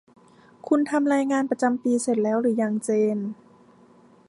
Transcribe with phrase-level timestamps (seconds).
[0.67, 3.17] คุณทำรายงานประจำปีเสร็จแล้วหรือยังเจน